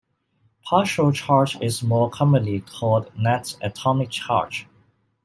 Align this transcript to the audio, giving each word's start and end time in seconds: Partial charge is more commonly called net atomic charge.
Partial 0.65 1.11
charge 1.11 1.61
is 1.61 1.83
more 1.83 2.09
commonly 2.09 2.61
called 2.61 3.11
net 3.15 3.53
atomic 3.61 4.09
charge. 4.09 4.65